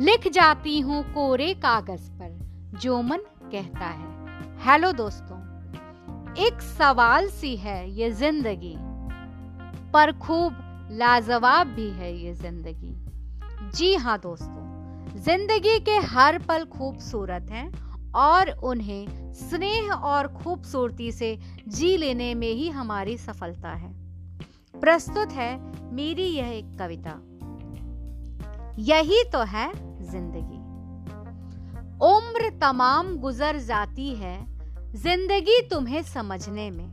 [0.00, 5.38] लिख जाती हूँ कोरे कागज़ पर, जो मन कहता है। हेलो दोस्तों,
[6.44, 8.74] एक सवाल सी है ये ज़िंदगी,
[9.92, 10.58] पर खूब
[10.92, 12.94] लाजवाब भी है ये ज़िंदगी।
[13.74, 17.70] जी हाँ दोस्तों, ज़िंदगी के हर पल खूबसूरत हैं
[18.16, 21.36] और उन्हें स्नेह और खूबसूरती से
[21.68, 23.92] जी लेने में ही हमारी सफलता है।
[24.74, 25.56] प्रस्तुत है
[25.94, 27.20] मेरी यह एक कविता।
[28.78, 29.70] यही तो है
[30.10, 30.58] ज़िंदगी।
[32.06, 34.36] उम्र तमाम गुजर जाती है
[34.94, 36.88] ज़िंदगी तुम्हें समझने में।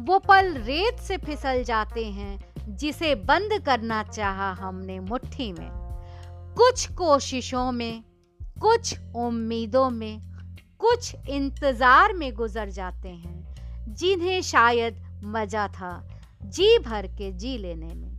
[0.00, 5.70] वो पल रेत से फिसल जाते हैं जिसे बंद करना चाहा हमने मुट्ठी में।
[6.56, 8.04] कुछ कोशिशों में,
[8.60, 10.20] कुछ उम्मीदों में,
[10.78, 15.92] कुछ इंतज़ार में गुजर जाते हैं, जिन्हें शायद मज़ा था
[16.42, 18.13] जी भर के जी लेने में।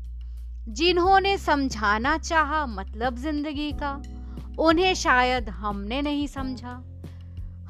[0.70, 4.02] जिन्होंने समझाना चाहा मतलब ज़िंदगी का,
[4.60, 6.84] उन्हें शायद हमने नहीं समझा।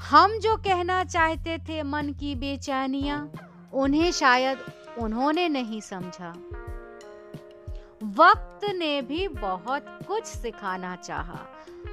[0.09, 3.31] हम जो कहना चाहते थे मन की बेचैनियाँ,
[3.73, 4.57] उन्हें शायद
[4.99, 6.29] उन्होंने नहीं समझा।
[8.03, 11.39] वक्त ने भी बहुत कुछ सिखाना चाहा।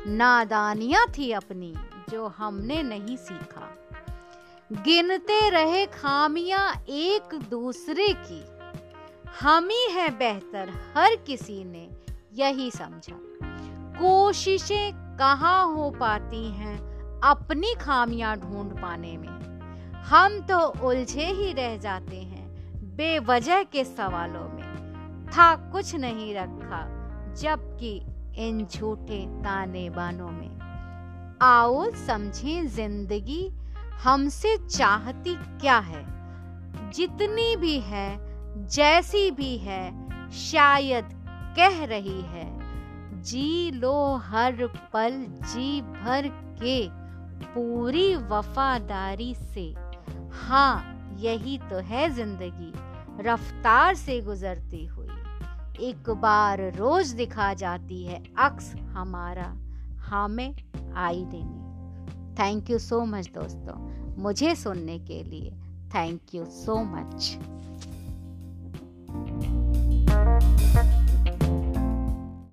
[0.06, 1.74] नादानियाँ थी अपनी,
[2.10, 3.78] जो हमने नहीं सीखा।
[4.72, 8.51] गिनते रहे खामियाँ एक दूसरे की
[9.40, 11.90] हम ही है बेहतर, हर किसी ने
[12.32, 13.16] यही समझा।
[13.98, 16.78] कोशिशें कहाँ हो पाती हैं
[17.20, 19.60] अपनी खामियाँ ढूंढ पाने में?
[19.94, 22.48] हम तो उलझे ही रह जाते हैं
[22.96, 26.86] बेवजह के सवालों में। था कुछ नहीं रखा,
[27.34, 28.02] जबकि
[28.36, 30.60] इन झूठे ताने बानों में।
[31.42, 33.52] आओ समझें ज़िंदगी
[34.02, 36.04] हमसे चाहती क्या है?
[36.90, 41.08] जितनी भी है जैसी भी है, शायद
[41.56, 42.46] कह रही है,
[43.22, 46.28] जी लो हर पल जी भर
[46.62, 46.88] के
[47.44, 49.72] पूरी वफादारी से।
[50.32, 52.72] हाँ यही तो है ज़िंदगी,
[53.22, 55.08] रफ्तार से गुजरती हुई।
[55.80, 59.52] एक बार रोज दिखा जाती है अक्स हमारा,
[60.06, 60.54] हमें
[60.96, 61.60] आई देने।
[62.34, 63.76] थैंक यू सो मच दोस्तों,
[64.22, 65.50] मुझे सुनने के लिए
[65.94, 67.38] थैंक यू सो मच